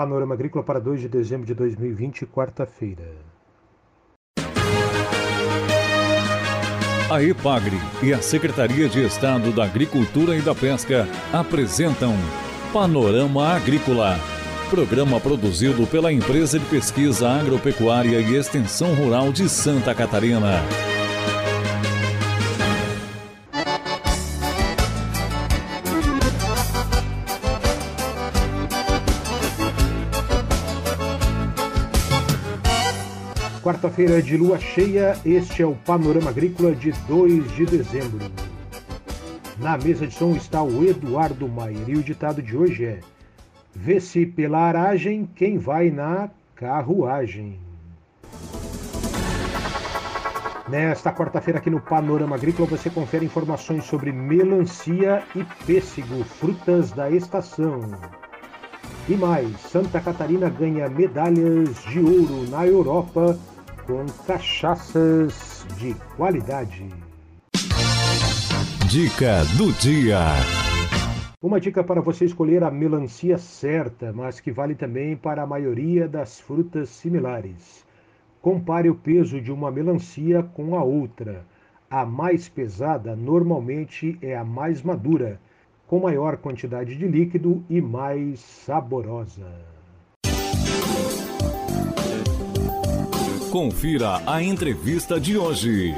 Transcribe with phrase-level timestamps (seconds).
[0.00, 3.04] Panorama Agrícola para 2 de dezembro de 2020, quarta-feira.
[7.10, 12.14] A EPAGRE e a Secretaria de Estado da Agricultura e da Pesca apresentam
[12.72, 14.18] Panorama Agrícola,
[14.70, 20.62] programa produzido pela Empresa de Pesquisa Agropecuária e Extensão Rural de Santa Catarina.
[33.70, 38.18] Quarta-feira de lua cheia, este é o Panorama Agrícola de 2 de dezembro.
[39.58, 42.98] Na mesa de som está o Eduardo Maier e o ditado de hoje é:
[43.72, 47.60] Vê-se pela aragem quem vai na carruagem.
[50.68, 57.08] Nesta quarta-feira aqui no Panorama Agrícola você confere informações sobre melancia e pêssego, frutas da
[57.08, 57.82] estação.
[59.08, 63.38] E mais, Santa Catarina ganha medalhas de ouro na Europa
[63.90, 66.88] com cachaças de qualidade.
[68.88, 70.20] Dica do dia.
[71.42, 76.06] Uma dica para você escolher a melancia certa, mas que vale também para a maioria
[76.06, 77.84] das frutas similares.
[78.40, 81.44] Compare o peso de uma melancia com a outra.
[81.90, 85.40] A mais pesada normalmente é a mais madura,
[85.88, 89.69] com maior quantidade de líquido e mais saborosa.
[93.50, 95.92] Confira a entrevista de hoje.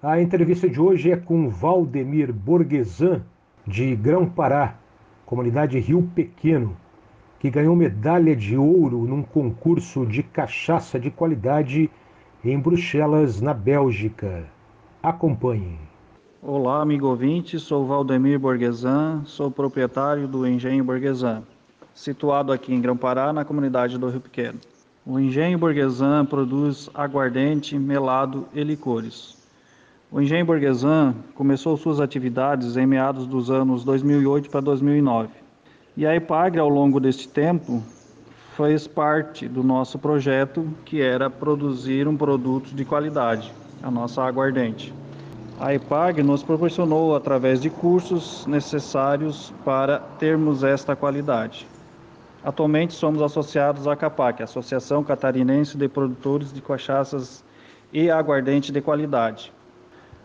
[0.00, 3.22] A entrevista de hoje é com Valdemir Borgesan,
[3.66, 4.76] de Grão-Pará,
[5.26, 6.76] comunidade Rio Pequeno,
[7.40, 11.90] que ganhou medalha de ouro num concurso de cachaça de qualidade
[12.44, 14.44] em Bruxelas, na Bélgica.
[15.02, 15.76] Acompanhe.
[16.40, 21.42] Olá, amigo ouvinte, sou Valdemir Borgesan, sou proprietário do Engenho Borgesan,
[21.92, 24.60] situado aqui em Grão-Pará, na comunidade do Rio Pequeno.
[25.06, 29.36] O Engenho Borgesan produz aguardente, melado e licores.
[30.10, 35.28] O Engenho Borgesan começou suas atividades em meados dos anos 2008 para 2009.
[35.94, 37.82] E a Epagre, ao longo deste tempo,
[38.56, 44.94] fez parte do nosso projeto, que era produzir um produto de qualidade, a nossa aguardente.
[45.60, 51.66] A EPAG nos proporcionou, através de cursos necessários para termos esta qualidade.
[52.44, 57.42] Atualmente somos associados à CAPAC, Associação Catarinense de Produtores de Cachaças
[57.90, 59.50] e Aguardente de Qualidade.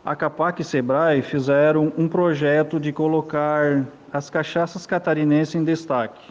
[0.04, 6.22] A CAPAC e Sebrae fizeram um projeto de colocar as cachaças catarinenses em destaque.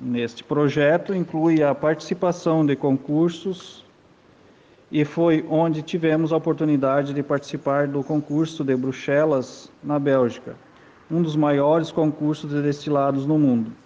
[0.00, 3.84] Neste projeto inclui a participação de concursos
[4.90, 10.56] e foi onde tivemos a oportunidade de participar do concurso de Bruxelas na Bélgica,
[11.08, 13.83] um dos maiores concursos de destilados no mundo.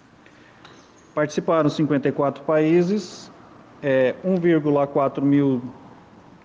[1.19, 3.29] Participaram 54 países,
[3.83, 5.61] é, 1,4 mil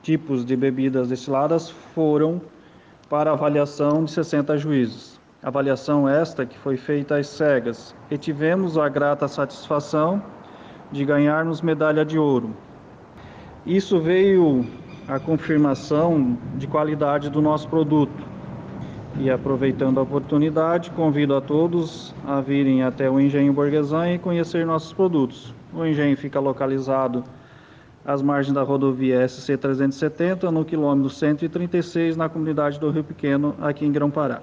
[0.03, 2.43] tipos de bebidas destiladas foram
[3.09, 5.21] para avaliação de 60 juízes.
[5.41, 10.21] Avaliação esta que foi feita às cegas e tivemos a grata satisfação
[10.91, 12.53] de ganharmos medalha de ouro.
[13.65, 14.67] Isso veio
[15.07, 18.34] a confirmação de qualidade do nosso produto
[19.19, 24.67] e aproveitando a oportunidade, convido a todos a virem até o Engenho Borguesan e conhecer
[24.67, 25.55] nossos produtos.
[25.73, 27.25] O engenho fica localizado
[28.05, 33.87] às margens da rodovia SC 370, no quilômetro 136, na comunidade do Rio Pequeno, aqui
[33.87, 34.43] em Grão-Pará.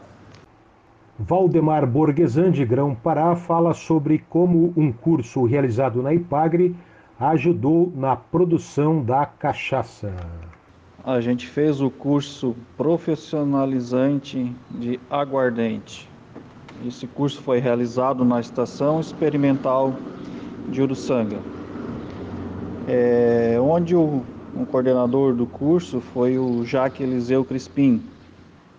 [1.20, 6.76] Valdemar Borguesan, de Grão-Pará, fala sobre como um curso realizado na IPAGRE
[7.20, 10.12] ajudou na produção da cachaça
[11.04, 16.08] a gente fez o curso profissionalizante de aguardente.
[16.86, 19.96] Esse curso foi realizado na Estação Experimental
[20.70, 21.40] de Uruçanga,
[22.88, 24.24] é, onde o,
[24.56, 28.02] o coordenador do curso foi o Jaque Eliseu Crispim.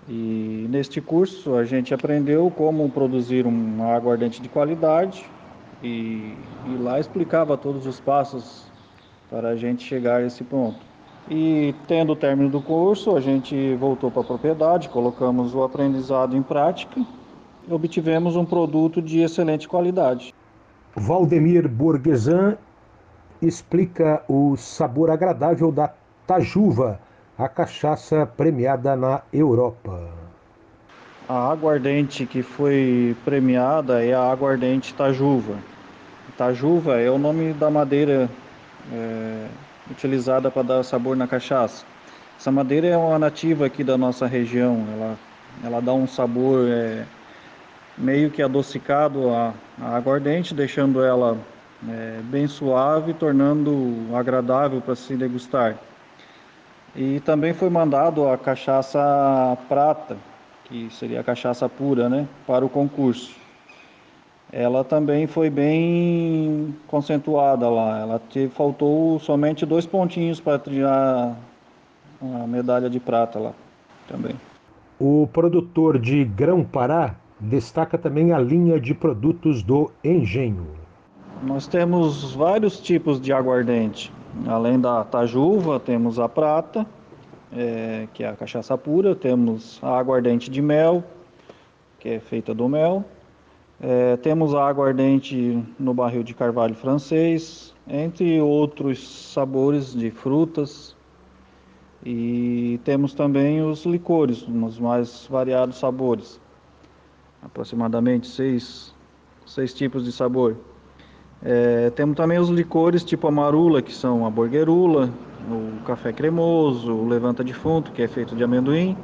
[0.09, 5.25] E neste curso a gente aprendeu como produzir um aguardente de qualidade
[5.83, 6.35] e,
[6.67, 8.67] e lá explicava todos os passos
[9.31, 10.92] para a gente chegar a esse ponto.
[11.31, 16.37] E tendo o término do curso, a gente voltou para a propriedade, colocamos o aprendizado
[16.37, 17.01] em prática
[17.69, 20.35] e obtivemos um produto de excelente qualidade.
[20.95, 22.57] Valdemir Borgesan
[23.41, 25.93] explica o sabor agradável da
[26.27, 27.01] Tajuva,
[27.39, 30.09] a cachaça premiada na Europa.
[31.29, 35.55] A aguardente que foi premiada é a aguardente Tajuva.
[36.37, 38.29] Tajuva é o nome da madeira
[38.93, 39.47] é,
[39.91, 41.85] utilizada para dar sabor na cachaça.
[42.39, 45.17] Essa madeira é uma nativa aqui da nossa região, ela,
[45.65, 47.05] ela dá um sabor é,
[47.97, 51.39] meio que adocicado a, a aguardente, deixando ela
[51.89, 55.77] é, bem suave, tornando agradável para se degustar.
[56.95, 60.17] E também foi mandado a cachaça prata,
[60.65, 63.42] que seria a cachaça pura, né, para o concurso.
[64.53, 68.01] Ela também foi bem concentrada lá.
[68.01, 71.35] Ela teve, faltou somente dois pontinhos para tirar
[72.21, 73.53] a medalha de prata lá
[74.07, 74.37] também.
[75.01, 80.67] O produtor de Grão-Pará destaca também a linha de produtos do Engenho.
[81.43, 84.13] Nós temos vários tipos de aguardente.
[84.47, 86.87] Além da tajuva, temos a prata,
[87.53, 91.03] é, que é a cachaça pura, temos a aguardente de mel,
[91.99, 93.05] que é feita do mel,
[93.83, 100.95] é, temos a aguardente no barril de carvalho francês, entre outros sabores de frutas.
[102.05, 106.41] E temos também os licores, nos mais variados sabores,
[107.43, 108.95] aproximadamente seis,
[109.45, 110.57] seis tipos de sabor.
[111.43, 115.11] É, temos também os licores tipo a marula, que são a borguerula,
[115.49, 118.97] o café cremoso, o levanta defunto, que é feito de amendoim.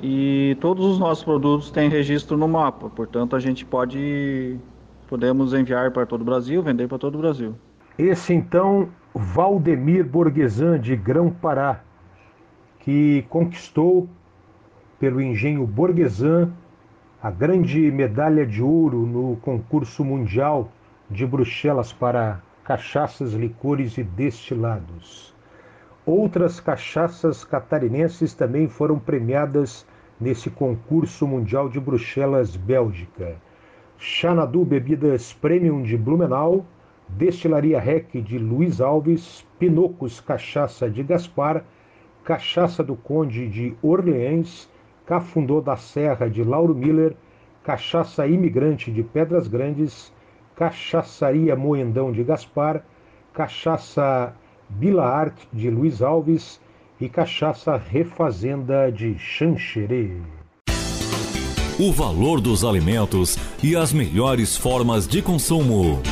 [0.00, 4.56] E todos os nossos produtos têm registro no mapa, portanto a gente pode
[5.08, 7.54] podemos enviar para todo o Brasil, vender para todo o Brasil.
[7.98, 11.80] Esse então Valdemir Borguesan de Grão-Pará,
[12.80, 14.08] que conquistou
[15.00, 16.52] pelo engenho Borguesan
[17.20, 20.70] a grande medalha de ouro no concurso mundial
[21.10, 25.34] de Bruxelas para cachaças, licores e destilados.
[26.06, 29.86] Outras cachaças catarinenses também foram premiadas
[30.20, 33.36] nesse concurso mundial de Bruxelas, Bélgica.
[33.98, 36.64] Xanadu Bebidas Premium de Blumenau,
[37.08, 41.64] Destilaria Rec de Luiz Alves, Pinocos Cachaça de Gaspar,
[42.22, 44.70] Cachaça do Conde de Orleans,
[45.06, 47.16] Cafundô da Serra de Lauro Miller,
[47.64, 50.12] Cachaça Imigrante de Pedras Grandes,
[50.54, 52.84] Cachaçaria Moendão de Gaspar,
[53.32, 54.34] Cachaça
[54.68, 56.60] Bila Art de Luiz Alves
[57.00, 60.16] e Cachaça Refazenda de Xanxerê.
[61.78, 66.02] O valor dos alimentos e as melhores formas de consumo.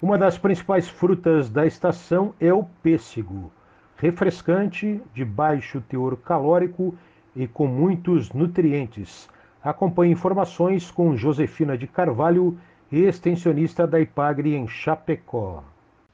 [0.00, 3.52] Uma das principais frutas da estação é o pêssego,
[3.96, 6.94] refrescante, de baixo teor calórico
[7.34, 9.28] e com muitos nutrientes.
[9.62, 12.56] Acompanhe informações com Josefina de Carvalho,
[12.92, 15.64] extensionista da Ipagre em Chapecó.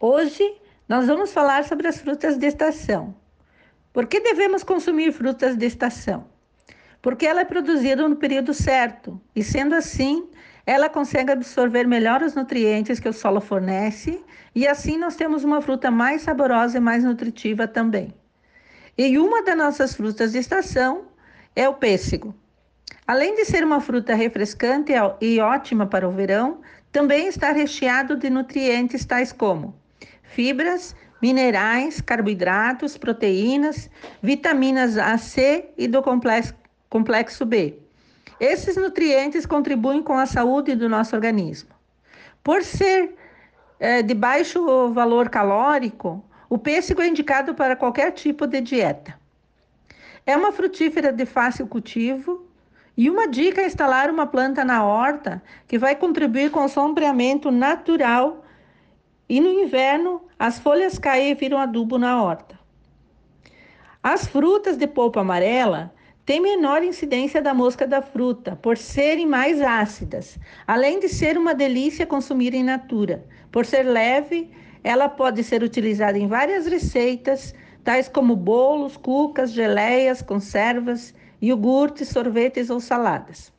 [0.00, 0.56] Hoje
[0.88, 3.14] nós vamos falar sobre as frutas de estação.
[3.92, 6.26] Por que devemos consumir frutas de estação?
[7.00, 10.28] Porque ela é produzida no período certo e, sendo assim,
[10.64, 14.22] ela consegue absorver melhor os nutrientes que o solo fornece
[14.54, 18.14] e assim nós temos uma fruta mais saborosa e mais nutritiva também.
[18.96, 21.06] E uma das nossas frutas de estação
[21.56, 22.34] é o pêssego.
[23.12, 28.30] Além de ser uma fruta refrescante e ótima para o verão, também está recheado de
[28.30, 29.74] nutrientes tais como
[30.22, 33.90] fibras, minerais, carboidratos, proteínas,
[34.22, 36.02] vitaminas A, C e do
[36.88, 37.78] complexo, B.
[38.40, 41.68] Esses nutrientes contribuem com a saúde do nosso organismo.
[42.42, 43.14] Por ser
[43.78, 49.20] é, de baixo valor calórico, o pêssego é indicado para qualquer tipo de dieta.
[50.24, 52.50] É uma frutífera de fácil cultivo
[52.96, 57.50] e uma dica é instalar uma planta na horta que vai contribuir com o sombreamento
[57.50, 58.44] natural
[59.28, 62.58] e no inverno as folhas caem e viram adubo na horta.
[64.02, 65.94] As frutas de polpa amarela
[66.26, 71.54] têm menor incidência da mosca da fruta, por serem mais ácidas, além de ser uma
[71.54, 73.24] delícia consumir em natura.
[73.50, 74.50] Por ser leve,
[74.84, 82.70] ela pode ser utilizada em várias receitas, tais como bolos, cucas, geleias, conservas, iogurtes, sorvetes
[82.70, 83.52] ou saladas.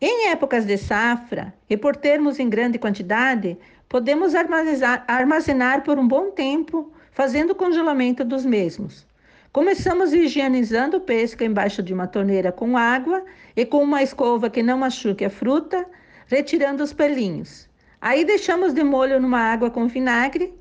[0.00, 3.58] Em épocas de safra, e por termos em grande quantidade,
[3.88, 9.06] podemos armazenar, armazenar por um bom tempo, fazendo congelamento dos mesmos.
[9.52, 13.24] Começamos higienizando o pêssego embaixo de uma torneira com água
[13.56, 15.84] e com uma escova que não machuque a fruta,
[16.26, 17.68] retirando os pelinhos.
[18.00, 20.52] Aí deixamos de molho numa água com vinagre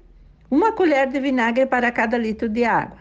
[0.53, 2.99] uma colher de vinagre para cada litro de água.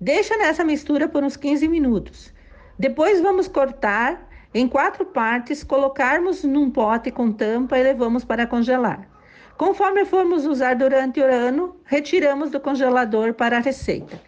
[0.00, 2.31] Deixa nessa mistura por uns 15 minutos.
[2.78, 9.08] Depois vamos cortar em quatro partes, colocarmos num pote com tampa e levamos para congelar.
[9.56, 14.20] Conforme formos usar durante o ano, retiramos do congelador para a receita.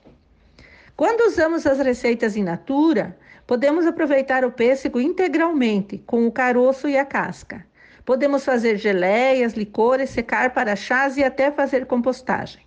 [0.97, 6.97] Quando usamos as receitas in natura, podemos aproveitar o pêssego integralmente, com o caroço e
[6.97, 7.67] a casca.
[8.05, 12.63] Podemos fazer geleias, licores, secar para chás e até fazer compostagem.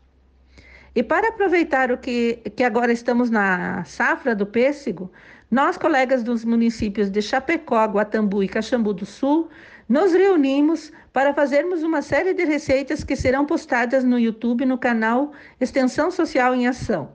[0.95, 5.11] E para aproveitar o que, que agora estamos na safra do pêssego,
[5.49, 9.47] nós, colegas dos municípios de Chapecó, Guatambu e Caxambu do Sul,
[9.87, 15.31] nos reunimos para fazermos uma série de receitas que serão postadas no YouTube no canal
[15.59, 17.13] Extensão Social em Ação.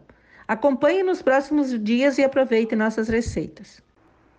[0.48, 3.82] Acompanhe nos próximos dias e aproveite nossas receitas.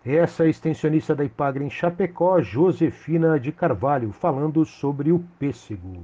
[0.04, 6.04] Essa é a extensionista da Ipagre em Chapecó, Josefina de Carvalho, falando sobre o pêssego.